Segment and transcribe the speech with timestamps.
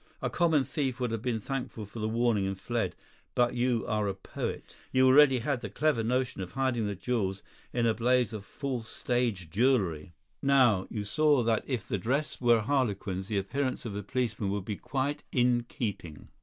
[0.19, 2.95] A common thief would have been thankful for the warning and fled;
[3.35, 4.75] but you are a poet.
[4.91, 8.89] You already had the clever notion of hiding the jewels in a blaze of false
[8.89, 10.13] stage jewellery.
[10.41, 14.49] Now, you saw that if the dress were a harlequin's the appearance of a policeman
[14.49, 16.29] would be quite in keeping.